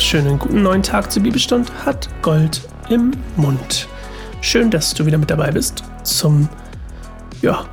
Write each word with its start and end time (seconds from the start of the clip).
wunderschönen 0.00 0.38
guten 0.38 0.62
neuen 0.62 0.82
Tag 0.82 1.12
zur 1.12 1.22
Bibelstund 1.22 1.70
hat 1.84 2.08
Gold 2.22 2.62
im 2.88 3.12
Mund. 3.36 3.86
Schön, 4.40 4.70
dass 4.70 4.94
du 4.94 5.04
wieder 5.04 5.18
mit 5.18 5.30
dabei 5.30 5.50
bist 5.50 5.84
zum, 6.04 6.48
ja, 7.42 7.68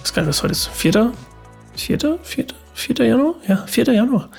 was 0.00 0.14
kann 0.14 0.24
das 0.24 0.40
heute 0.44 0.52
ist? 0.52 0.68
4. 0.68 1.12
4. 1.74 1.98
4. 2.22 2.46
4. 2.74 3.06
Januar? 3.06 3.34
Ja, 3.48 3.66
4. 3.66 3.92
Januar. 3.92 4.30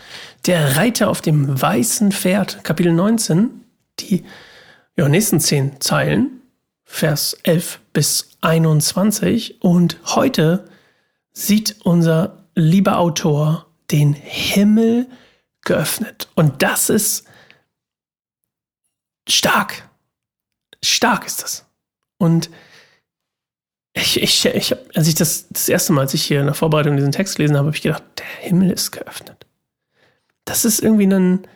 Der 0.46 0.78
Reiter 0.78 1.10
auf 1.10 1.20
dem 1.20 1.62
weißen 1.62 2.14
Pferd, 2.14 2.64
Kapitel 2.64 2.94
19, 2.94 3.50
die 4.00 4.24
ja, 4.96 5.10
nächsten 5.10 5.42
10 5.42 5.82
Zeilen, 5.82 6.42
Vers 6.86 7.38
11 7.44 7.82
bis 7.92 8.30
21. 8.40 9.62
Und 9.62 9.98
heute 10.06 10.70
sieht 11.34 11.76
unser 11.84 12.46
lieber 12.56 12.98
Autor 12.98 13.66
den 13.92 14.14
Himmel 14.14 15.08
geöffnet. 15.64 16.28
Und 16.36 16.62
das 16.62 16.90
ist 16.90 17.26
stark. 19.28 19.90
Stark 20.84 21.26
ist 21.26 21.44
das. 21.44 21.66
Und 22.18 22.50
ich, 23.94 24.22
ich, 24.22 24.46
ich, 24.46 24.76
als 24.96 25.08
ich 25.08 25.16
das 25.16 25.48
das 25.50 25.70
erste 25.70 25.94
Mal, 25.94 26.02
als 26.02 26.14
ich 26.14 26.24
hier 26.24 26.40
in 26.40 26.48
der 26.48 26.56
Vorbereitung 26.56 26.96
diesen 26.96 27.12
Text 27.12 27.36
gelesen 27.36 27.56
habe, 27.56 27.68
habe 27.68 27.76
ich 27.76 27.84
gedacht, 27.84 28.04
der 28.18 28.26
Himmel 28.26 28.72
ist 28.72 28.92
geöffnet. 28.92 29.46
Das 30.46 30.66
ist 30.66 30.82
irgendwie 30.82 31.06
ein, 31.06 31.48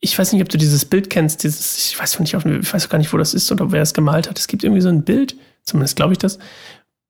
ich 0.00 0.18
weiß 0.18 0.32
nicht, 0.32 0.42
ob 0.42 0.48
du 0.48 0.58
dieses 0.58 0.84
Bild 0.84 1.08
kennst, 1.10 1.44
dieses, 1.44 1.78
ich 1.78 1.98
weiß 1.98 2.20
nicht, 2.20 2.34
ich 2.34 2.74
weiß 2.74 2.88
gar 2.88 2.98
nicht, 2.98 3.12
wo 3.12 3.16
das 3.16 3.34
ist 3.34 3.50
oder 3.50 3.72
wer 3.72 3.82
es 3.82 3.94
gemalt 3.94 4.28
hat. 4.28 4.38
Es 4.38 4.48
gibt 4.48 4.64
irgendwie 4.64 4.82
so 4.82 4.90
ein 4.90 5.04
Bild, 5.04 5.34
zumindest 5.62 5.96
glaube 5.96 6.12
ich 6.12 6.18
das, 6.18 6.38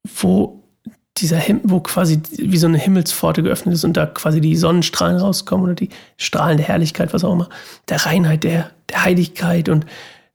wo 0.05 0.62
dieser 1.19 1.37
Himmel, 1.37 1.63
wo 1.65 1.81
quasi 1.81 2.21
wie 2.39 2.57
so 2.57 2.67
eine 2.67 2.79
Himmelspforte 2.79 3.43
geöffnet 3.43 3.75
ist 3.75 3.85
und 3.85 3.97
da 3.97 4.07
quasi 4.07 4.41
die 4.41 4.57
Sonnenstrahlen 4.57 5.19
rauskommen 5.19 5.65
oder 5.65 5.75
die 5.75 5.91
Strahlen 6.17 6.57
der 6.57 6.67
Herrlichkeit, 6.67 7.13
was 7.13 7.25
auch 7.25 7.33
immer, 7.33 7.49
der 7.89 8.07
Reinheit, 8.07 8.45
der, 8.45 8.71
der 8.89 9.05
Heiligkeit 9.05 9.69
und 9.69 9.85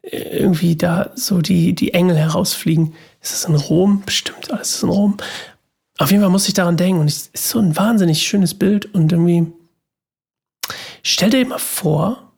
äh, 0.03 0.38
irgendwie 0.38 0.75
da 0.75 1.11
so 1.16 1.42
die, 1.42 1.73
die 1.73 1.94
Engel 1.94 2.16
herausfliegen. 2.16 2.94
Ist 3.22 3.34
das 3.34 3.45
in 3.45 3.56
Rom? 3.56 4.03
Bestimmt, 4.06 4.52
alles 4.52 4.75
ist 4.75 4.84
in 4.84 4.89
Rom. 4.89 5.17
Auf 5.97 6.11
jeden 6.11 6.22
Fall 6.22 6.31
muss 6.31 6.47
ich 6.47 6.53
daran 6.53 6.78
denken 6.78 7.02
und 7.02 7.08
es 7.08 7.31
ist 7.34 7.50
so 7.50 7.59
ein 7.59 7.75
wahnsinnig 7.75 8.22
schönes 8.22 8.53
Bild 8.53 8.94
und 8.94 9.12
irgendwie 9.12 9.52
stell 11.02 11.31
dir 11.31 11.45
mal 11.47 11.58
vor, 11.58 12.34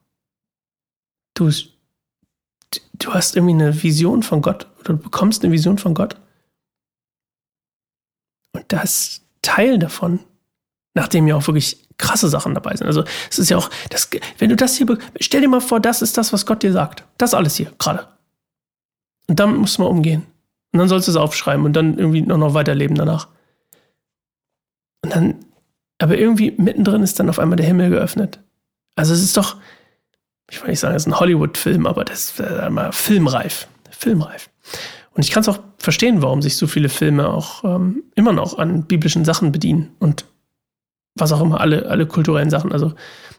du, 1.33 1.51
du 2.93 3.13
hast 3.13 3.35
irgendwie 3.35 3.55
eine 3.55 3.83
Vision 3.83 4.23
von 4.23 4.41
Gott 4.41 4.67
oder 4.79 4.93
du 4.93 4.97
bekommst 4.97 5.43
eine 5.43 5.51
Vision 5.51 5.77
von 5.77 5.93
Gott 5.93 6.15
und 8.51 8.65
das 8.69 9.21
Teil 9.41 9.79
davon, 9.79 10.19
nachdem 10.93 11.27
ja 11.27 11.35
auch 11.35 11.47
wirklich 11.47 11.87
krasse 11.97 12.29
Sachen 12.29 12.55
dabei 12.55 12.75
sind. 12.75 12.87
Also 12.87 13.03
es 13.29 13.39
ist 13.39 13.49
ja 13.49 13.57
auch, 13.57 13.69
das, 13.89 14.09
wenn 14.37 14.49
du 14.49 14.55
das 14.55 14.75
hier, 14.75 14.87
stell 15.19 15.41
dir 15.41 15.49
mal 15.49 15.61
vor, 15.61 15.79
das 15.79 16.01
ist 16.01 16.17
das, 16.17 16.33
was 16.33 16.45
Gott 16.45 16.63
dir 16.63 16.71
sagt. 16.71 17.03
Das 17.17 17.33
alles 17.33 17.55
hier, 17.55 17.71
gerade. 17.77 18.07
Und 19.27 19.39
damit 19.39 19.57
musst 19.59 19.77
du 19.77 19.83
mal 19.83 19.89
umgehen. 19.89 20.25
Und 20.71 20.79
dann 20.79 20.87
sollst 20.87 21.07
du 21.07 21.11
es 21.11 21.17
aufschreiben 21.17 21.65
und 21.65 21.73
dann 21.73 21.97
irgendwie 21.97 22.21
noch, 22.21 22.37
noch 22.37 22.53
weiterleben 22.53 22.95
danach. 22.95 23.27
Und 25.03 25.15
dann, 25.15 25.45
aber 25.99 26.17
irgendwie 26.17 26.53
mittendrin 26.57 27.03
ist 27.03 27.19
dann 27.19 27.29
auf 27.29 27.39
einmal 27.39 27.57
der 27.57 27.65
Himmel 27.65 27.89
geöffnet. 27.89 28.39
Also 28.95 29.13
es 29.13 29.21
ist 29.21 29.37
doch, 29.37 29.57
ich 30.49 30.61
will 30.61 30.69
nicht 30.69 30.79
sagen, 30.79 30.95
es 30.95 31.03
ist 31.03 31.07
ein 31.07 31.19
Hollywood-Film, 31.19 31.85
aber 31.85 32.05
das 32.05 32.31
ist 32.31 32.39
äh, 32.39 32.91
filmreif. 32.91 33.67
Filmreif. 33.91 34.49
Und 35.11 35.25
ich 35.25 35.31
kann 35.31 35.41
es 35.41 35.49
auch 35.49 35.59
verstehen, 35.77 36.21
warum 36.21 36.41
sich 36.41 36.57
so 36.57 36.67
viele 36.67 36.89
Filme 36.89 37.29
auch 37.29 37.63
ähm, 37.63 38.03
immer 38.15 38.33
noch 38.33 38.57
an 38.57 38.83
biblischen 38.83 39.25
Sachen 39.25 39.51
bedienen 39.51 39.95
und 39.99 40.25
was 41.15 41.31
auch 41.31 41.41
immer, 41.41 41.59
alle, 41.59 41.87
alle 41.87 42.05
kulturellen 42.05 42.49
Sachen. 42.49 42.71
Also 42.71 42.93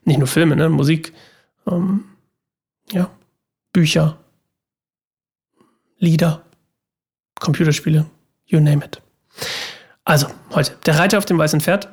nicht 0.04 0.18
nur 0.18 0.26
Filme, 0.26 0.56
ne? 0.56 0.68
Musik, 0.68 1.12
ähm, 1.66 2.04
ja, 2.90 3.10
Bücher, 3.72 4.18
Lieder, 5.98 6.42
Computerspiele, 7.38 8.06
you 8.46 8.58
name 8.58 8.84
it. 8.84 9.02
Also, 10.04 10.26
heute, 10.50 10.76
der 10.86 10.98
Reiter 10.98 11.18
auf 11.18 11.26
dem 11.26 11.38
weißen 11.38 11.60
Pferd. 11.60 11.88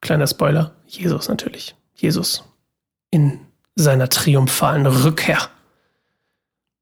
Kleiner 0.00 0.26
Spoiler, 0.26 0.74
Jesus 0.86 1.28
natürlich. 1.28 1.74
Jesus 1.94 2.44
in 3.10 3.40
seiner 3.74 4.08
triumphalen 4.08 4.86
Rückkehr. 4.86 5.38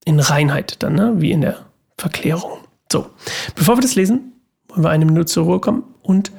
In 0.04 0.20
Reinheit 0.20 0.82
dann, 0.82 0.94
ne? 0.94 1.14
wie 1.16 1.32
in 1.32 1.40
der 1.40 1.67
Verklärung. 1.98 2.58
So, 2.90 3.06
bevor 3.54 3.76
wir 3.76 3.82
das 3.82 3.96
lesen, 3.96 4.32
wollen 4.68 4.82
wir 4.82 4.90
eine 4.90 5.04
Minute 5.04 5.26
zur 5.26 5.44
Ruhe 5.44 5.60
kommen 5.60 5.82
und 6.02 6.32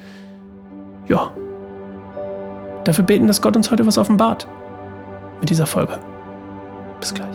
ja, 1.06 1.32
dafür 2.84 3.04
beten, 3.04 3.26
dass 3.26 3.42
Gott 3.42 3.56
uns 3.56 3.70
heute 3.70 3.86
was 3.86 3.98
offenbart 3.98 4.48
mit 5.40 5.50
dieser 5.50 5.66
Folge. 5.66 5.98
Bis 6.98 7.14
gleich. 7.14 7.29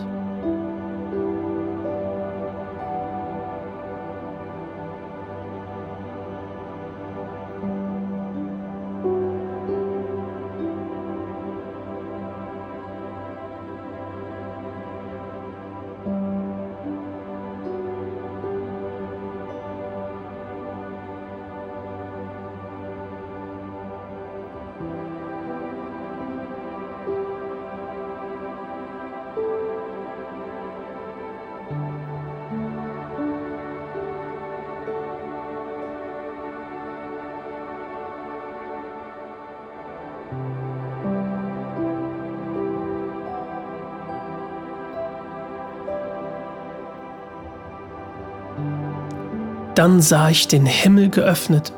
Dann 49.76 50.00
sah 50.00 50.30
ich 50.30 50.48
den 50.48 50.64
Himmel 50.64 51.10
geöffnet 51.10 51.74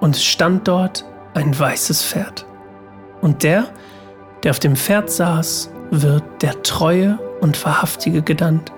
und 0.00 0.16
stand 0.16 0.66
dort 0.66 1.04
ein 1.32 1.56
weißes 1.56 2.02
Pferd. 2.02 2.44
Und 3.20 3.44
der, 3.44 3.68
der 4.42 4.50
auf 4.50 4.58
dem 4.58 4.74
Pferd 4.74 5.10
saß, 5.10 5.70
wird 5.92 6.24
der 6.42 6.60
Treue 6.64 7.20
und 7.40 7.64
Wahrhaftige 7.64 8.22
genannt, 8.22 8.72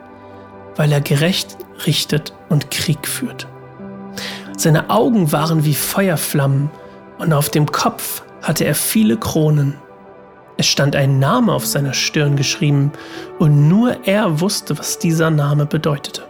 weil 0.76 0.92
er 0.92 1.00
gerecht 1.00 1.56
richtet 1.86 2.34
und 2.50 2.70
Krieg 2.70 3.08
führt. 3.08 3.48
Seine 4.58 4.90
Augen 4.90 5.32
waren 5.32 5.64
wie 5.64 5.74
Feuerflammen 5.74 6.70
und 7.16 7.32
auf 7.32 7.48
dem 7.48 7.72
Kopf 7.72 8.22
hatte 8.42 8.66
er 8.66 8.74
viele 8.74 9.16
Kronen. 9.16 9.76
Es 10.58 10.66
stand 10.66 10.94
ein 10.94 11.18
Name 11.18 11.54
auf 11.54 11.64
seiner 11.64 11.94
Stirn 11.94 12.36
geschrieben 12.36 12.92
und 13.38 13.66
nur 13.66 14.06
er 14.06 14.42
wusste, 14.42 14.78
was 14.78 14.98
dieser 14.98 15.30
Name 15.30 15.64
bedeutete. 15.64 16.27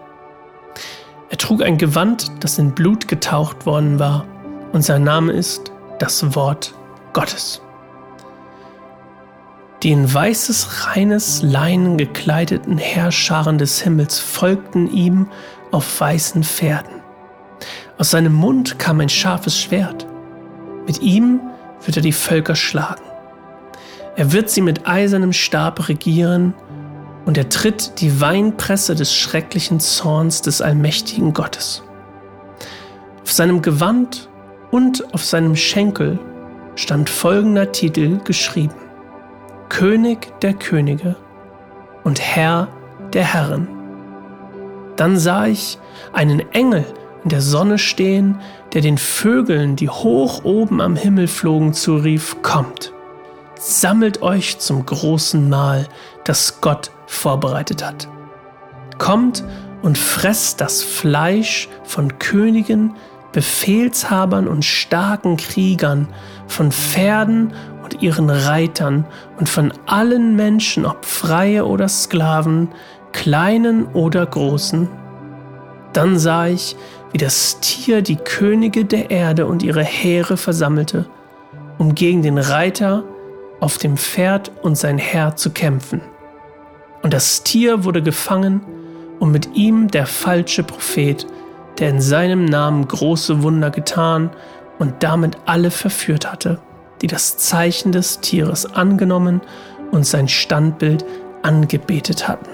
Er 1.30 1.36
trug 1.36 1.62
ein 1.62 1.78
Gewand, 1.78 2.30
das 2.40 2.58
in 2.58 2.72
Blut 2.72 3.06
getaucht 3.06 3.66
worden 3.66 3.98
war, 3.98 4.24
und 4.72 4.82
sein 4.82 5.04
Name 5.04 5.32
ist 5.32 5.72
das 5.98 6.34
Wort 6.34 6.74
Gottes. 7.12 7.60
Die 9.82 9.92
in 9.92 10.12
weißes, 10.12 10.88
reines 10.88 11.42
Leinen 11.42 11.98
gekleideten 11.98 12.78
Herrscharen 12.78 13.58
des 13.58 13.80
Himmels 13.80 14.18
folgten 14.18 14.90
ihm 14.90 15.28
auf 15.70 16.00
weißen 16.00 16.42
Pferden. 16.42 17.00
Aus 17.98 18.10
seinem 18.10 18.32
Mund 18.32 18.78
kam 18.78 19.00
ein 19.00 19.08
scharfes 19.08 19.58
Schwert. 19.58 20.06
Mit 20.86 21.00
ihm 21.00 21.40
wird 21.84 21.96
er 21.96 22.02
die 22.02 22.12
Völker 22.12 22.56
schlagen. 22.56 23.04
Er 24.16 24.32
wird 24.32 24.50
sie 24.50 24.62
mit 24.62 24.88
eisernem 24.88 25.32
Stab 25.32 25.88
regieren 25.88 26.54
und 27.28 27.36
er 27.36 27.50
tritt 27.50 28.00
die 28.00 28.22
Weinpresse 28.22 28.94
des 28.94 29.14
schrecklichen 29.14 29.80
Zorns 29.80 30.40
des 30.40 30.62
allmächtigen 30.62 31.34
Gottes. 31.34 31.82
Auf 33.22 33.30
seinem 33.30 33.60
Gewand 33.60 34.30
und 34.70 35.12
auf 35.12 35.22
seinem 35.22 35.54
Schenkel 35.54 36.18
stand 36.74 37.10
folgender 37.10 37.70
Titel 37.70 38.18
geschrieben. 38.24 38.72
König 39.68 40.40
der 40.40 40.54
Könige 40.54 41.16
und 42.02 42.18
Herr 42.18 42.68
der 43.12 43.24
Herren. 43.24 43.68
Dann 44.96 45.18
sah 45.18 45.48
ich 45.48 45.78
einen 46.14 46.40
Engel 46.54 46.86
in 47.24 47.28
der 47.28 47.42
Sonne 47.42 47.76
stehen, 47.76 48.40
der 48.72 48.80
den 48.80 48.96
Vögeln, 48.96 49.76
die 49.76 49.90
hoch 49.90 50.44
oben 50.44 50.80
am 50.80 50.96
Himmel 50.96 51.28
flogen, 51.28 51.74
zurief, 51.74 52.40
kommt, 52.40 52.94
sammelt 53.58 54.22
euch 54.22 54.60
zum 54.60 54.86
großen 54.86 55.46
Mahl, 55.50 55.88
das 56.24 56.62
Gott 56.62 56.90
vorbereitet 57.08 57.84
hat. 57.84 58.08
Kommt 58.98 59.44
und 59.82 59.98
fresst 59.98 60.60
das 60.60 60.82
Fleisch 60.82 61.68
von 61.84 62.18
Königen, 62.18 62.94
Befehlshabern 63.32 64.48
und 64.48 64.64
starken 64.64 65.36
Kriegern, 65.36 66.08
von 66.46 66.72
Pferden 66.72 67.52
und 67.84 68.02
ihren 68.02 68.30
Reitern 68.30 69.06
und 69.38 69.48
von 69.48 69.72
allen 69.86 70.36
Menschen, 70.36 70.86
ob 70.86 71.04
freie 71.04 71.66
oder 71.66 71.88
Sklaven, 71.88 72.68
kleinen 73.12 73.86
oder 73.86 74.24
großen. 74.24 74.88
Dann 75.92 76.18
sah 76.18 76.46
ich, 76.46 76.76
wie 77.12 77.18
das 77.18 77.60
Tier 77.60 78.02
die 78.02 78.16
Könige 78.16 78.84
der 78.84 79.10
Erde 79.10 79.46
und 79.46 79.62
ihre 79.62 79.84
Heere 79.84 80.36
versammelte, 80.36 81.06
um 81.78 81.94
gegen 81.94 82.22
den 82.22 82.38
Reiter 82.38 83.04
auf 83.60 83.78
dem 83.78 83.96
Pferd 83.96 84.52
und 84.62 84.76
sein 84.76 84.98
Herr 84.98 85.36
zu 85.36 85.50
kämpfen. 85.50 86.00
Und 87.02 87.14
das 87.14 87.42
Tier 87.42 87.84
wurde 87.84 88.02
gefangen 88.02 88.60
und 89.18 89.30
mit 89.30 89.54
ihm 89.54 89.88
der 89.88 90.06
falsche 90.06 90.62
Prophet, 90.62 91.26
der 91.78 91.90
in 91.90 92.00
seinem 92.00 92.44
Namen 92.44 92.86
große 92.86 93.42
Wunder 93.42 93.70
getan 93.70 94.30
und 94.78 95.02
damit 95.02 95.36
alle 95.46 95.70
verführt 95.70 96.30
hatte, 96.30 96.60
die 97.02 97.06
das 97.06 97.36
Zeichen 97.36 97.92
des 97.92 98.20
Tieres 98.20 98.66
angenommen 98.66 99.40
und 99.90 100.04
sein 100.06 100.28
Standbild 100.28 101.04
angebetet 101.42 102.28
hatten. 102.28 102.50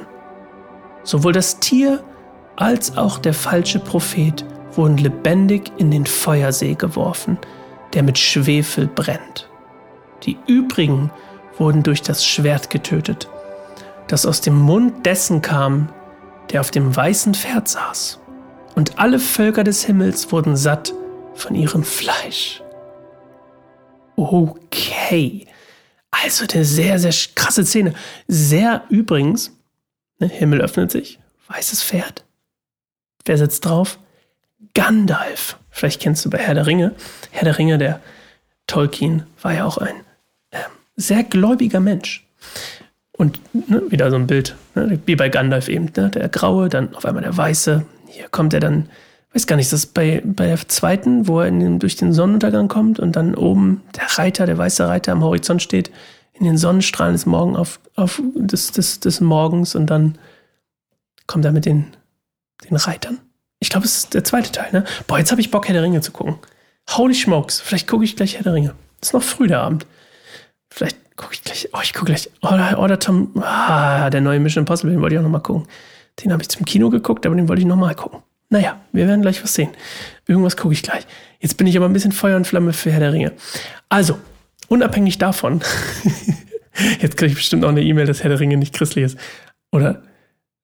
Sowohl 1.03 1.33
das 1.33 1.59
Tier 1.61 2.03
als 2.57 2.97
auch 2.97 3.19
der 3.19 3.35
falsche 3.35 3.79
Prophet 3.79 4.45
wurden 4.73 4.97
lebendig 4.99 5.73
in 5.77 5.91
den 5.91 6.07
Feuersee 6.07 6.75
geworfen, 6.75 7.39
der 7.93 8.03
mit 8.03 8.19
Schwefel 8.19 8.87
brennt. 8.87 9.49
Die 10.25 10.39
übrigen 10.47 11.11
wurden 11.59 11.83
durch 11.83 12.03
das 12.03 12.25
Schwert 12.25 12.71
getötet, 12.71 13.29
das 14.09 14.27
aus 14.27 14.41
dem 14.41 14.59
Mund 14.59 15.07
dessen 15.07 15.43
kam, 15.43 15.93
der 16.51 16.61
auf 16.61 16.71
dem 16.71 16.95
weißen 16.95 17.35
Pferd 17.35 17.69
saß. 17.69 18.21
Und 18.75 18.99
alle 18.99 19.19
Völker 19.19 19.65
des 19.65 19.85
Himmels 19.85 20.31
wurden 20.33 20.57
satt 20.57 20.93
von 21.35 21.55
ihrem 21.55 21.85
Fleisch. 21.85 22.63
Okay. 24.17 25.47
Also 26.11 26.45
eine 26.53 26.65
sehr, 26.65 26.99
sehr 26.99 27.15
krasse 27.35 27.65
Szene. 27.65 27.95
Sehr 28.29 28.85
übrigens, 28.89 29.53
ne, 30.19 30.29
Himmel 30.29 30.61
öffnet 30.61 30.91
sich, 30.91 31.19
weißes 31.49 31.83
Pferd. 31.83 32.25
Wer 33.25 33.39
sitzt 33.39 33.65
drauf? 33.65 33.99
Gandalf. 34.75 35.59
Vielleicht 35.71 36.01
kennst 36.01 36.25
du 36.25 36.31
bei 36.31 36.39
Herr 36.39 36.55
der 36.55 36.67
Ringe. 36.67 36.95
Herr 37.31 37.45
der 37.45 37.59
Ringe, 37.59 37.79
der 37.79 38.01
Tolkien, 38.67 39.27
war 39.43 39.55
ja 39.55 39.65
auch 39.65 39.79
ein 39.79 39.97
äh, 40.51 40.59
sehr 40.97 41.25
gläubiger 41.25 41.81
Mensch. 41.81 42.24
Und 43.17 43.41
ne, 43.53 43.83
wieder 43.91 44.11
so 44.11 44.17
ein 44.17 44.27
Bild, 44.27 44.57
ne, 44.75 44.99
wie 45.07 45.17
bei 45.17 45.29
Gandalf 45.29 45.69
eben, 45.69 45.91
ne, 45.97 46.11
der 46.11 46.29
graue, 46.29 46.69
dann 46.69 46.95
auf 46.95 47.05
einmal 47.05 47.23
der 47.23 47.37
weiße. 47.37 47.85
Hier 48.09 48.29
kommt 48.29 48.55
er 48.55 48.61
dann 48.61 48.89
weiß 49.35 49.47
gar 49.47 49.57
nicht, 49.57 49.67
ist 49.67 49.73
das 49.73 49.87
bei, 49.87 50.23
bei 50.25 50.47
der 50.47 50.69
zweiten, 50.69 51.27
wo 51.27 51.41
er 51.41 51.51
den, 51.51 51.81
durch 51.81 51.97
den 51.97 52.13
Sonnenuntergang 52.13 52.69
kommt 52.69 53.01
und 53.01 53.17
dann 53.17 53.35
oben 53.35 53.83
der 53.97 54.07
Reiter, 54.17 54.47
der 54.47 54.57
weiße 54.57 54.87
Reiter 54.87 55.13
am 55.13 55.25
Horizont 55.25 55.61
steht, 55.61 55.91
in 56.33 56.45
den 56.45 56.57
Sonnenstrahlen 56.57 57.15
des 57.15 57.27
Morgen 57.27 57.57
auf, 57.57 57.81
auf 57.97 58.23
des, 58.35 58.71
des, 58.73 59.01
des 59.01 59.21
Morgens 59.21 59.75
und 59.75 59.87
dann 59.87 60.19
kommt 61.27 61.45
er 61.45 61.53
mit 61.53 61.67
den, 61.67 61.87
den 62.69 62.77
Reitern. 62.77 63.19
Ich 63.59 63.71
glaube, 63.71 63.87
es 63.87 63.97
ist 63.97 64.15
der 64.15 64.25
zweite 64.25 64.53
Teil, 64.53 64.73
ne? 64.73 64.85
Boah, 65.07 65.19
jetzt 65.19 65.31
habe 65.31 65.41
ich 65.41 65.51
Bock, 65.51 65.67
Herr 65.67 65.75
der 65.75 65.83
Ringe 65.83 66.01
zu 66.01 66.13
gucken. 66.13 66.37
Holy 66.91 67.15
smokes, 67.15 67.61
vielleicht 67.61 67.89
gucke 67.89 68.05
ich 68.05 68.15
gleich 68.15 68.37
Herr 68.37 68.45
der 68.45 68.53
Ringe. 68.53 68.75
Ist 69.01 69.15
noch 69.15 69.23
früh 69.23 69.49
der 69.49 69.61
Abend. 69.61 69.87
Vielleicht 70.75 71.17
gucke 71.17 71.35
ich 71.35 71.45
gleich, 71.45 71.69
oh, 71.73 71.79
ich 71.85 71.95
gucke 71.95 72.07
gleich, 72.07 72.29
oder, 72.43 72.81
oder 72.81 72.99
Tom, 72.99 73.31
ah, 73.41 74.11
der 74.11 74.21
neue 74.21 74.41
Mission 74.41 74.63
Impossible, 74.63 74.91
den 74.91 75.01
wollte 75.01 75.15
ich 75.15 75.21
auch 75.21 75.23
nochmal 75.23 75.41
gucken. 75.41 75.69
Den 76.21 76.33
habe 76.33 76.43
ich 76.43 76.49
zum 76.49 76.65
Kino 76.65 76.91
geguckt, 76.91 77.25
aber 77.27 77.37
den 77.37 77.49
wollte 77.49 77.61
ich 77.63 77.67
nochmal 77.67 77.95
gucken. 77.95 78.25
Naja, 78.49 78.81
wir 78.91 79.07
werden 79.07 79.23
gleich 79.23 79.41
was 79.41 79.55
sehen. 79.55 79.71
Irgendwas 80.27 80.57
gucke 80.57 80.75
ich 80.75 80.83
gleich. 80.83 81.07
Jetzt 81.39 81.59
bin 81.59 81.69
ich 81.69 81.77
aber 81.77 81.87
ein 81.87 81.93
bisschen 81.93 82.11
Feuer 82.11 82.35
und 82.37 82.45
Flamme 82.45 82.73
für 82.73 82.91
Herr 82.91 82.99
der 82.99 83.13
Ringe. 83.13 83.31
Also, 83.89 84.19
unabhängig 84.67 85.19
davon, 85.19 85.63
jetzt 87.01 87.17
kriege 87.19 87.31
ich 87.31 87.37
bestimmt 87.37 87.65
auch 87.65 87.69
eine 87.69 87.83
E-Mail, 87.83 88.07
dass 88.07 88.25
Herr 88.25 88.31
der 88.31 88.41
Ringe 88.41 88.57
nicht 88.57 88.75
christlich 88.75 89.05
ist. 89.05 89.19
Oder 89.71 90.03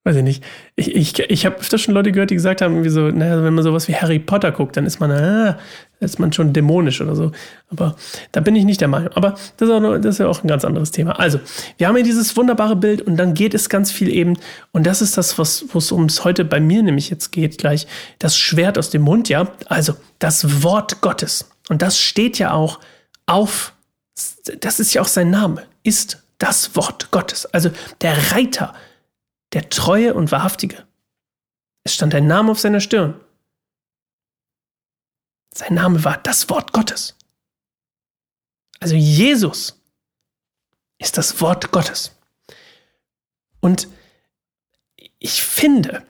weiß 0.03 0.15
ich 0.15 0.23
nicht. 0.23 0.43
Ich, 0.75 0.95
ich, 0.95 1.19
ich 1.19 1.45
habe 1.45 1.57
öfter 1.57 1.77
schon 1.77 1.93
Leute 1.93 2.11
gehört, 2.11 2.31
die 2.31 2.35
gesagt 2.35 2.61
haben, 2.61 2.87
so, 2.89 3.09
naja, 3.09 3.43
wenn 3.43 3.53
man 3.53 3.63
sowas 3.63 3.87
wie 3.87 3.95
Harry 3.95 4.17
Potter 4.17 4.51
guckt, 4.51 4.75
dann 4.75 4.87
ist 4.87 4.99
man, 4.99 5.11
ah, 5.11 5.59
ist 5.99 6.17
man 6.17 6.33
schon 6.33 6.53
dämonisch 6.53 7.01
oder 7.01 7.15
so. 7.15 7.31
Aber 7.69 7.95
da 8.31 8.41
bin 8.41 8.55
ich 8.55 8.65
nicht 8.65 8.81
der 8.81 8.87
Meinung. 8.87 9.09
Aber 9.13 9.35
das 9.57 9.69
ist, 9.69 9.71
auch 9.71 9.97
das 9.97 10.05
ist 10.05 10.17
ja 10.17 10.27
auch 10.27 10.43
ein 10.43 10.47
ganz 10.47 10.65
anderes 10.65 10.89
Thema. 10.89 11.19
Also, 11.19 11.39
wir 11.77 11.87
haben 11.87 11.95
hier 11.95 12.03
dieses 12.03 12.35
wunderbare 12.35 12.75
Bild 12.75 13.01
und 13.01 13.17
dann 13.17 13.35
geht 13.35 13.53
es 13.53 13.69
ganz 13.69 13.91
viel 13.91 14.09
eben, 14.09 14.37
und 14.71 14.87
das 14.87 15.03
ist 15.03 15.17
das, 15.17 15.37
was, 15.37 15.65
wo 15.69 15.77
es 15.77 15.91
ums 15.91 16.23
heute 16.23 16.45
bei 16.45 16.59
mir 16.59 16.81
nämlich 16.81 17.11
jetzt 17.11 17.31
geht, 17.31 17.59
gleich, 17.59 17.85
das 18.17 18.35
Schwert 18.35 18.79
aus 18.79 18.89
dem 18.89 19.03
Mund, 19.03 19.29
ja. 19.29 19.51
Also, 19.67 19.93
das 20.17 20.63
Wort 20.63 21.01
Gottes. 21.01 21.51
Und 21.69 21.83
das 21.83 21.99
steht 21.99 22.39
ja 22.39 22.53
auch 22.53 22.79
auf, 23.27 23.73
das 24.59 24.79
ist 24.79 24.95
ja 24.95 25.03
auch 25.03 25.07
sein 25.07 25.29
Name, 25.29 25.63
ist 25.83 26.23
das 26.39 26.75
Wort 26.75 27.11
Gottes. 27.11 27.45
Also, 27.45 27.69
der 28.01 28.33
Reiter 28.33 28.73
der 29.53 29.69
Treue 29.69 30.13
und 30.13 30.31
Wahrhaftige. 30.31 30.87
Es 31.83 31.95
stand 31.95 32.15
ein 32.15 32.27
Name 32.27 32.51
auf 32.51 32.59
seiner 32.59 32.79
Stirn. 32.79 33.19
Sein 35.53 35.73
Name 35.73 36.03
war 36.03 36.17
das 36.17 36.49
Wort 36.49 36.71
Gottes. 36.71 37.17
Also 38.79 38.95
Jesus 38.95 39.81
ist 40.97 41.17
das 41.17 41.41
Wort 41.41 41.71
Gottes. 41.71 42.15
Und 43.59 43.87
ich 45.19 45.43
finde, 45.43 46.05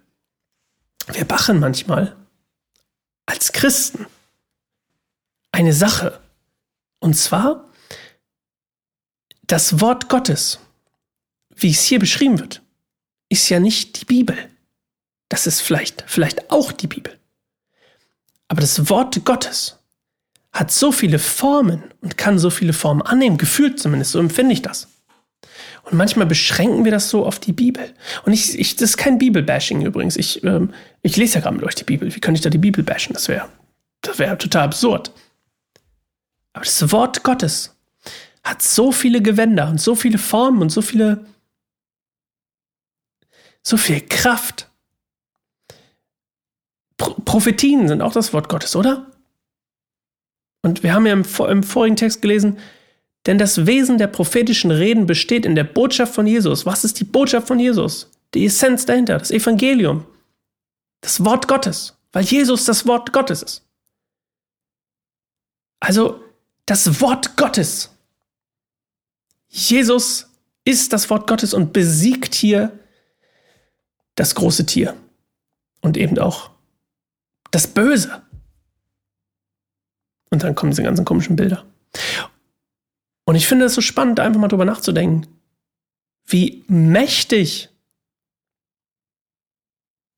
wir 1.08 1.26
bachen 1.26 1.60
manchmal 1.60 2.16
als 3.26 3.52
Christen 3.52 4.06
eine 5.52 5.74
Sache. 5.74 6.22
Und 7.00 7.16
zwar 7.16 7.68
das 9.44 9.82
Wort 9.82 10.08
Gottes, 10.08 10.60
wie 11.56 11.72
es 11.72 11.84
hier 11.84 12.00
beschrieben 12.00 12.40
wird 12.40 12.61
ist 13.32 13.48
ja 13.50 13.60
nicht 13.60 14.02
die 14.02 14.06
Bibel. 14.06 14.38
Das 15.30 15.48
ist 15.48 15.62
vielleicht, 15.62 16.04
vielleicht 16.06 16.52
auch 16.52 16.72
die 16.72 16.88
Bibel. 16.88 17.18
Aber 18.50 18.60
das 18.60 18.90
Wort 18.90 19.24
Gottes 19.24 19.80
hat 20.52 20.72
so 20.72 20.92
viele 20.92 21.18
Formen 21.18 21.84
und 22.02 22.18
kann 22.18 22.38
so 22.38 22.50
viele 22.50 22.74
Formen 22.74 23.02
annehmen, 23.02 23.38
gefühlt 23.38 23.80
zumindest, 23.80 24.12
so 24.12 24.20
empfinde 24.20 24.52
ich 24.52 24.62
das. 24.62 24.90
Und 25.84 25.98
manchmal 25.98 26.26
beschränken 26.26 26.84
wir 26.84 26.92
das 26.92 27.10
so 27.10 27.26
auf 27.26 27.40
die 27.40 27.54
Bibel. 27.54 27.94
Und 28.26 28.34
ich, 28.34 28.60
ich 28.60 28.76
das 28.76 28.92
ist 28.92 28.98
kein 28.98 29.18
Bibelbashing 29.18 29.82
übrigens. 29.82 30.18
Ich, 30.18 30.44
ähm, 30.44 30.74
ich 31.02 31.16
lese 31.16 31.36
ja 31.36 31.42
gerade 31.42 31.56
mit 31.56 31.66
euch 31.66 31.76
die 31.76 31.86
Bibel. 31.86 32.14
Wie 32.14 32.20
könnte 32.20 32.38
ich 32.38 32.44
da 32.44 32.50
die 32.50 32.58
Bibel 32.58 32.84
bashen? 32.84 33.14
Das 33.14 33.30
wäre 33.30 33.48
das 34.02 34.20
wär 34.20 34.38
total 34.38 34.66
absurd. 34.66 35.12
Aber 36.52 36.66
das 36.66 36.92
Wort 36.92 37.24
Gottes 37.24 37.74
hat 38.44 38.62
so 38.62 38.92
viele 38.92 39.22
Gewänder 39.22 39.70
und 39.70 39.80
so 39.80 39.96
viele 39.96 40.18
Formen 40.18 40.62
und 40.62 40.70
so 40.70 40.82
viele 40.82 41.26
so 43.64 43.78
viel 43.78 44.02
Kraft. 44.02 44.68
Pro 46.98 47.14
Prophetien 47.26 47.88
sind 47.88 48.02
auch 48.02 48.14
das 48.14 48.34
Wort 48.34 48.50
Gottes, 48.50 48.76
oder? 48.76 49.08
Und 50.62 50.84
wir 50.84 50.94
haben 50.94 51.06
ja 51.06 51.14
im, 51.14 51.26
im 51.50 51.64
vorigen 51.64 51.96
Text 51.96 52.22
gelesen, 52.22 52.60
denn 53.26 53.38
das 53.38 53.66
Wesen 53.66 53.98
der 53.98 54.08
prophetischen 54.08 54.72
Reden 54.72 55.06
besteht 55.06 55.46
in 55.46 55.56
der 55.56 55.64
Botschaft 55.64 56.14
von 56.14 56.28
Jesus. 56.28 56.66
Was 56.66 56.84
ist 56.84 57.00
die 57.00 57.04
Botschaft 57.04 57.48
von 57.48 57.60
Jesus? 57.60 58.10
Die 58.34 58.46
Essenz 58.46 58.86
dahinter, 58.86 59.18
das 59.18 59.32
Evangelium, 59.32 60.06
das 61.02 61.24
Wort 61.24 61.48
Gottes, 61.48 61.98
weil 62.12 62.24
Jesus 62.24 62.66
das 62.66 62.88
Wort 62.88 63.12
Gottes 63.14 63.44
ist. 63.44 63.66
Also 65.80 66.24
das 66.66 67.02
Wort 67.02 67.36
Gottes. 67.38 67.90
Jesus 69.50 70.30
ist 70.64 70.94
das 70.94 71.10
Wort 71.10 71.28
Gottes 71.28 71.54
und 71.54 71.74
besiegt 71.74 72.36
hier 72.36 72.72
das 74.22 74.36
große 74.36 74.68
Tier 74.68 74.96
und 75.82 75.98
eben 75.98 76.20
auch 76.20 76.52
das 77.50 77.66
Böse. 77.66 78.22
Und 80.30 80.44
dann 80.44 80.54
kommen 80.54 80.72
diese 80.72 80.84
ganzen 80.84 81.06
komischen 81.06 81.36
Bilder. 81.36 81.66
Und 83.26 83.34
ich 83.34 83.48
finde 83.48 83.66
es 83.66 83.74
so 83.74 83.82
spannend, 83.82 84.20
einfach 84.20 84.40
mal 84.40 84.48
drüber 84.48 84.66
nachzudenken, 84.66 85.28
wie 86.26 86.64
mächtig 86.68 87.70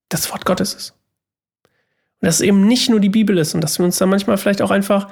das 0.10 0.30
Wort 0.32 0.44
Gottes 0.44 0.74
ist. 0.74 0.92
Und 2.20 2.26
dass 2.28 2.36
es 2.36 2.42
eben 2.42 2.68
nicht 2.68 2.90
nur 2.90 3.00
die 3.00 3.10
Bibel 3.10 3.38
ist 3.38 3.56
und 3.56 3.62
dass 3.62 3.80
wir 3.80 3.86
uns 3.86 3.98
da 3.98 4.06
manchmal 4.06 4.38
vielleicht 4.38 4.62
auch 4.62 4.72
einfach, 4.72 5.10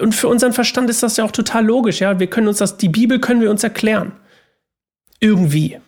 und 0.00 0.16
für 0.16 0.26
unseren 0.26 0.52
Verstand 0.52 0.90
ist 0.90 1.04
das 1.04 1.16
ja 1.16 1.24
auch 1.24 1.30
total 1.30 1.64
logisch, 1.64 2.00
ja. 2.00 2.18
Wir 2.18 2.28
können 2.28 2.48
uns 2.48 2.58
das, 2.58 2.76
die 2.76 2.88
Bibel 2.88 3.20
können 3.20 3.40
wir 3.40 3.52
uns 3.52 3.62
erklären. 3.62 4.18
Irgendwie. 5.20 5.80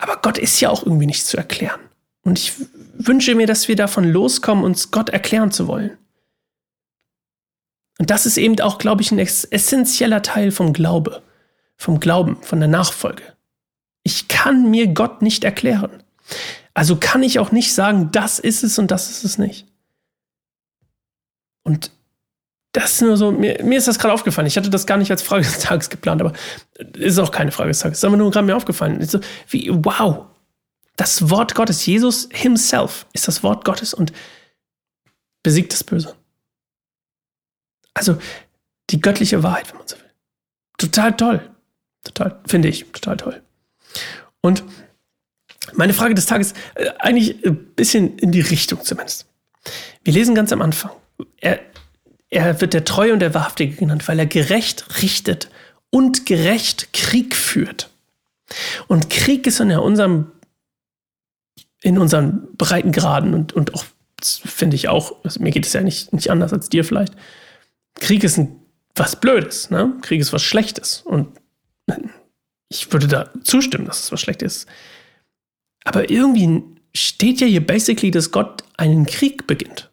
Aber 0.00 0.16
Gott 0.16 0.38
ist 0.38 0.58
ja 0.60 0.70
auch 0.70 0.82
irgendwie 0.82 1.06
nicht 1.06 1.26
zu 1.26 1.36
erklären. 1.36 1.80
Und 2.22 2.38
ich 2.38 2.54
wünsche 2.94 3.34
mir, 3.34 3.46
dass 3.46 3.68
wir 3.68 3.76
davon 3.76 4.04
loskommen, 4.04 4.64
uns 4.64 4.90
Gott 4.90 5.10
erklären 5.10 5.52
zu 5.52 5.68
wollen. 5.68 5.96
Und 7.98 8.10
das 8.10 8.24
ist 8.24 8.38
eben 8.38 8.58
auch, 8.60 8.78
glaube 8.78 9.02
ich, 9.02 9.12
ein 9.12 9.18
essentieller 9.18 10.22
Teil 10.22 10.52
vom 10.52 10.72
Glaube, 10.72 11.22
vom 11.76 12.00
Glauben, 12.00 12.42
von 12.42 12.58
der 12.58 12.68
Nachfolge. 12.68 13.22
Ich 14.02 14.28
kann 14.28 14.70
mir 14.70 14.88
Gott 14.88 15.20
nicht 15.20 15.44
erklären. 15.44 16.02
Also 16.72 16.96
kann 16.96 17.22
ich 17.22 17.38
auch 17.38 17.52
nicht 17.52 17.74
sagen, 17.74 18.10
das 18.10 18.38
ist 18.38 18.64
es 18.64 18.78
und 18.78 18.90
das 18.90 19.10
ist 19.10 19.24
es 19.24 19.36
nicht. 19.36 19.66
Und 21.62 21.92
das 22.72 22.92
ist 22.92 23.02
nur 23.02 23.16
so, 23.16 23.32
mir, 23.32 23.62
mir 23.64 23.78
ist 23.78 23.88
das 23.88 23.98
gerade 23.98 24.14
aufgefallen. 24.14 24.46
Ich 24.46 24.56
hatte 24.56 24.70
das 24.70 24.86
gar 24.86 24.96
nicht 24.96 25.10
als 25.10 25.22
Frage 25.22 25.44
des 25.44 25.58
Tages 25.58 25.90
geplant, 25.90 26.20
aber 26.20 26.32
ist 26.94 27.18
auch 27.18 27.32
keine 27.32 27.50
Frage 27.50 27.68
des 27.68 27.80
Tages. 27.80 27.98
Das 27.98 28.00
ist 28.00 28.04
aber 28.04 28.16
nur 28.16 28.30
gerade 28.30 28.46
mir 28.46 28.56
aufgefallen. 28.56 29.04
So, 29.06 29.20
wie, 29.48 29.68
wow, 29.72 30.26
das 30.96 31.30
Wort 31.30 31.54
Gottes, 31.54 31.84
Jesus 31.86 32.28
himself 32.30 33.06
ist 33.12 33.26
das 33.26 33.42
Wort 33.42 33.64
Gottes 33.64 33.94
und 33.94 34.12
besiegt 35.42 35.72
das 35.72 35.82
Böse. 35.82 36.14
Also 37.94 38.18
die 38.90 39.00
göttliche 39.00 39.42
Wahrheit, 39.42 39.70
wenn 39.70 39.78
man 39.78 39.88
so 39.88 39.96
will. 39.96 40.10
Total 40.78 41.16
toll. 41.16 41.50
Total, 42.04 42.40
finde 42.46 42.68
ich, 42.68 42.86
total 42.92 43.16
toll. 43.16 43.42
Und 44.40 44.62
meine 45.74 45.94
Frage 45.94 46.14
des 46.14 46.26
Tages, 46.26 46.54
äh, 46.74 46.90
eigentlich 46.98 47.44
ein 47.44 47.56
bisschen 47.74 48.18
in 48.18 48.32
die 48.32 48.40
Richtung 48.40 48.82
zumindest. 48.82 49.26
Wir 50.04 50.12
lesen 50.12 50.34
ganz 50.34 50.52
am 50.52 50.62
Anfang. 50.62 50.92
Er, 51.38 51.60
er 52.30 52.60
wird 52.60 52.74
der 52.74 52.84
Treue 52.84 53.12
und 53.12 53.18
der 53.18 53.34
Wahrhaftige 53.34 53.74
genannt, 53.74 54.06
weil 54.08 54.18
er 54.18 54.26
gerecht 54.26 55.02
richtet 55.02 55.50
und 55.90 56.26
gerecht 56.26 56.92
Krieg 56.92 57.34
führt. 57.34 57.90
Und 58.88 59.10
Krieg 59.10 59.46
ist 59.46 59.60
in 59.60 59.72
unserem, 59.72 60.30
in 61.82 61.98
unseren 61.98 62.56
Breitengraden 62.56 63.34
und, 63.34 63.52
und 63.52 63.74
auch, 63.74 63.84
finde 64.22 64.76
ich 64.76 64.88
auch, 64.88 65.16
also 65.24 65.42
mir 65.42 65.50
geht 65.50 65.66
es 65.66 65.72
ja 65.72 65.80
nicht, 65.80 66.12
nicht 66.12 66.30
anders 66.30 66.52
als 66.52 66.68
dir 66.68 66.84
vielleicht. 66.84 67.14
Krieg 67.94 68.22
ist 68.22 68.38
ein, 68.38 68.56
was 68.94 69.16
Blödes, 69.16 69.70
ne? 69.70 69.94
Krieg 70.02 70.20
ist 70.20 70.32
was 70.32 70.42
Schlechtes. 70.42 71.02
Und 71.02 71.28
ich 72.68 72.92
würde 72.92 73.08
da 73.08 73.30
zustimmen, 73.42 73.86
dass 73.86 74.04
es 74.04 74.12
was 74.12 74.20
Schlechtes 74.20 74.56
ist. 74.56 74.68
Aber 75.84 76.10
irgendwie 76.10 76.62
steht 76.94 77.40
ja 77.40 77.46
hier 77.46 77.66
basically, 77.66 78.10
dass 78.10 78.30
Gott 78.30 78.62
einen 78.76 79.06
Krieg 79.06 79.46
beginnt. 79.46 79.89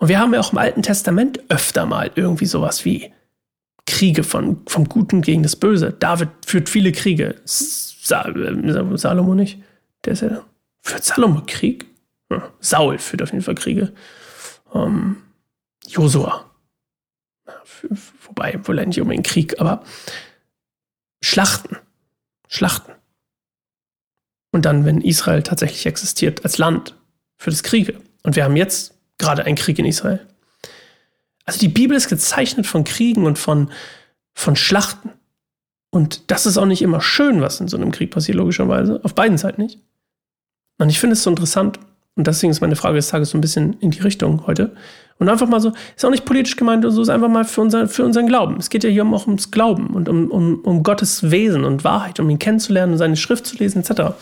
Und 0.00 0.08
wir 0.08 0.18
haben 0.18 0.32
ja 0.32 0.40
auch 0.40 0.52
im 0.52 0.58
Alten 0.58 0.82
Testament 0.82 1.40
öfter 1.50 1.84
mal 1.84 2.10
irgendwie 2.14 2.46
sowas 2.46 2.86
wie 2.86 3.12
Kriege 3.86 4.24
von, 4.24 4.62
vom 4.66 4.88
Guten 4.88 5.20
gegen 5.20 5.42
das 5.42 5.56
Böse. 5.56 5.92
David 5.92 6.30
führt 6.46 6.70
viele 6.70 6.90
Kriege. 6.90 7.36
Sa 7.44 8.22
äh, 8.22 8.96
Salomo 8.96 9.34
nicht. 9.34 9.62
Der 10.04 10.14
ist 10.14 10.22
ja. 10.22 10.42
Führt 10.80 11.04
Salomo 11.04 11.42
Krieg? 11.46 11.84
Ja. 12.30 12.50
Saul 12.60 12.98
führt 12.98 13.22
auf 13.22 13.30
jeden 13.30 13.44
Fall 13.44 13.54
Kriege. 13.54 13.92
Ähm, 14.74 15.18
Josua. 15.86 16.50
Wobei, 18.26 18.58
wohl 18.66 18.86
nicht 18.86 19.00
unbedingt 19.00 19.26
Krieg, 19.26 19.60
aber 19.60 19.84
Schlachten. 21.22 21.76
Schlachten. 22.48 22.92
Und 24.50 24.64
dann, 24.64 24.86
wenn 24.86 25.02
Israel 25.02 25.42
tatsächlich 25.42 25.84
existiert 25.84 26.42
als 26.44 26.56
Land, 26.56 26.96
für 27.36 27.50
das 27.50 27.62
Kriege. 27.62 28.00
Und 28.22 28.36
wir 28.36 28.44
haben 28.44 28.56
jetzt 28.56 28.99
gerade 29.20 29.44
ein 29.44 29.54
Krieg 29.54 29.78
in 29.78 29.84
Israel. 29.84 30.26
Also 31.44 31.60
die 31.60 31.68
Bibel 31.68 31.96
ist 31.96 32.08
gezeichnet 32.08 32.66
von 32.66 32.84
Kriegen 32.84 33.24
und 33.24 33.38
von, 33.38 33.70
von 34.34 34.56
Schlachten. 34.56 35.10
Und 35.90 36.30
das 36.30 36.46
ist 36.46 36.58
auch 36.58 36.66
nicht 36.66 36.82
immer 36.82 37.00
schön, 37.00 37.40
was 37.40 37.60
in 37.60 37.68
so 37.68 37.76
einem 37.76 37.90
Krieg 37.90 38.10
passiert, 38.10 38.36
logischerweise. 38.36 39.00
Auf 39.04 39.14
beiden 39.14 39.38
Seiten 39.38 39.62
nicht. 39.62 39.80
Und 40.78 40.88
ich 40.88 41.00
finde 41.00 41.14
es 41.14 41.22
so 41.22 41.30
interessant. 41.30 41.78
Und 42.16 42.26
deswegen 42.26 42.50
ist 42.50 42.60
meine 42.60 42.76
Frage 42.76 42.96
des 42.96 43.08
Tages 43.08 43.30
so 43.30 43.38
ein 43.38 43.40
bisschen 43.40 43.74
in 43.80 43.90
die 43.90 44.00
Richtung 44.00 44.46
heute. 44.46 44.74
Und 45.18 45.28
einfach 45.28 45.48
mal 45.48 45.60
so, 45.60 45.72
ist 45.96 46.04
auch 46.04 46.10
nicht 46.10 46.24
politisch 46.24 46.56
gemeint 46.56 46.84
oder 46.84 46.92
so, 46.92 47.02
ist 47.02 47.10
einfach 47.10 47.28
mal 47.28 47.44
für, 47.44 47.60
unser, 47.60 47.88
für 47.88 48.04
unseren 48.04 48.26
Glauben. 48.26 48.56
Es 48.58 48.70
geht 48.70 48.84
ja 48.84 48.90
hier 48.90 49.04
auch 49.04 49.26
ums 49.26 49.50
Glauben 49.50 49.88
und 49.88 50.08
um, 50.08 50.30
um, 50.30 50.60
um 50.60 50.82
Gottes 50.82 51.30
Wesen 51.30 51.64
und 51.64 51.84
Wahrheit, 51.84 52.20
um 52.20 52.30
ihn 52.30 52.38
kennenzulernen 52.38 52.92
und 52.92 52.98
seine 52.98 53.16
Schrift 53.16 53.46
zu 53.46 53.56
lesen, 53.56 53.80
etc. 53.80 54.14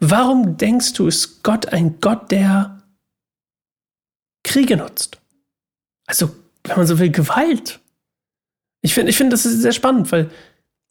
Warum 0.00 0.56
denkst 0.56 0.92
du, 0.92 1.08
ist 1.08 1.42
Gott 1.42 1.72
ein 1.72 1.96
Gott, 2.00 2.30
der 2.30 2.77
Kriege 4.48 4.76
nutzt. 4.76 5.18
Also, 6.06 6.30
wenn 6.64 6.76
man 6.76 6.86
so 6.86 6.98
will, 6.98 7.10
Gewalt. 7.10 7.80
Ich 8.80 8.94
finde, 8.94 9.10
ich 9.10 9.16
find, 9.16 9.32
das 9.32 9.44
ist 9.44 9.60
sehr 9.60 9.72
spannend, 9.72 10.10
weil 10.10 10.30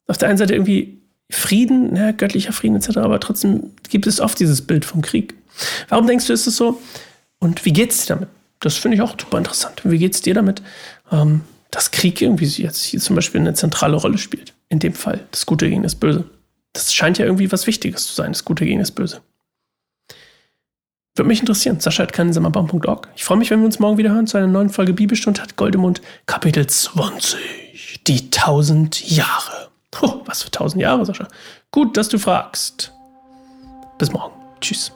auf 0.06 0.16
der 0.16 0.28
einen 0.28 0.38
Seite 0.38 0.54
irgendwie 0.54 0.98
Frieden, 1.30 1.94
ja, 1.96 2.12
göttlicher 2.12 2.52
Frieden 2.52 2.76
etc., 2.76 2.98
aber 2.98 3.20
trotzdem 3.20 3.72
gibt 3.90 4.06
es 4.06 4.20
oft 4.20 4.38
dieses 4.38 4.62
Bild 4.62 4.84
vom 4.84 5.02
Krieg. 5.02 5.34
Warum 5.88 6.06
denkst 6.06 6.26
du, 6.26 6.32
ist 6.32 6.46
es 6.46 6.56
so? 6.56 6.80
Und 7.40 7.64
wie 7.64 7.72
geht 7.72 7.90
es 7.90 8.06
dir 8.06 8.14
damit? 8.14 8.28
Das 8.60 8.76
finde 8.76 8.96
ich 8.96 9.02
auch 9.02 9.16
super 9.18 9.38
interessant. 9.38 9.82
Wie 9.84 9.98
geht 9.98 10.14
es 10.14 10.22
dir 10.22 10.34
damit, 10.34 10.62
ähm, 11.10 11.42
dass 11.70 11.90
Krieg 11.90 12.22
irgendwie 12.22 12.46
jetzt 12.46 12.84
hier 12.84 13.00
zum 13.00 13.16
Beispiel 13.16 13.40
eine 13.40 13.54
zentrale 13.54 13.96
Rolle 13.96 14.18
spielt? 14.18 14.54
In 14.68 14.78
dem 14.78 14.94
Fall 14.94 15.26
das 15.32 15.46
Gute 15.46 15.68
gegen 15.68 15.82
das 15.82 15.94
Böse. 15.94 16.24
Das 16.72 16.94
scheint 16.94 17.18
ja 17.18 17.26
irgendwie 17.26 17.50
was 17.50 17.66
Wichtiges 17.66 18.06
zu 18.06 18.14
sein, 18.14 18.32
das 18.32 18.44
Gute 18.44 18.64
gegen 18.64 18.78
das 18.78 18.92
Böse. 18.92 19.20
Würde 21.18 21.28
mich 21.28 21.40
interessieren. 21.40 21.80
Sascha 21.80 22.04
hat 22.04 22.12
keinen 22.12 22.32
Sammerbaum.org. 22.32 23.08
Ich 23.16 23.24
freue 23.24 23.38
mich, 23.38 23.50
wenn 23.50 23.58
wir 23.58 23.66
uns 23.66 23.80
morgen 23.80 23.98
wieder 23.98 24.10
hören 24.10 24.28
zu 24.28 24.38
einer 24.38 24.46
neuen 24.46 24.70
Folge 24.70 24.92
Bibelstunde 24.92 25.42
hat 25.42 25.56
Goldemund, 25.56 26.00
Kapitel 26.26 26.64
20. 26.64 28.04
Die 28.06 28.30
tausend 28.30 29.10
Jahre. 29.10 29.68
Oh, 30.00 30.20
was 30.26 30.44
für 30.44 30.50
tausend 30.52 30.80
Jahre, 30.80 31.04
Sascha. 31.04 31.26
Gut, 31.72 31.96
dass 31.96 32.08
du 32.08 32.18
fragst. 32.18 32.92
Bis 33.98 34.12
morgen. 34.12 34.32
Tschüss. 34.60 34.92